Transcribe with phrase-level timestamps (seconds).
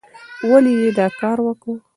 [0.49, 1.71] ولې یې دا کار وکه؟